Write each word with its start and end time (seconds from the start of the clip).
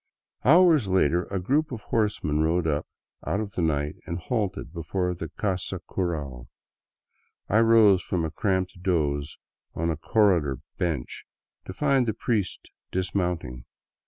Hours 0.43 0.87
later 0.87 1.25
a 1.25 1.39
group 1.39 1.71
of 1.71 1.81
horsemen 1.83 2.41
rode 2.41 2.65
up 2.65 2.87
out 3.23 3.39
of 3.39 3.51
the 3.53 3.61
night 3.61 3.97
and 4.07 4.17
halted 4.17 4.73
before 4.73 5.13
the 5.13 5.29
casa 5.37 5.79
cural. 5.87 6.47
I 7.47 7.59
rose 7.59 8.01
from 8.01 8.25
a 8.25 8.31
cramped 8.31 8.81
doze 8.81 9.37
on 9.75 9.91
a 9.91 9.97
cor 9.97 10.31
redor 10.41 10.61
bench 10.79 11.25
to 11.65 11.73
find 11.73 12.07
the 12.07 12.15
priest 12.15 12.61
dismounting. 12.91 13.65